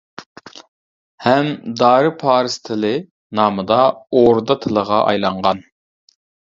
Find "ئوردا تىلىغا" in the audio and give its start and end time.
3.93-5.07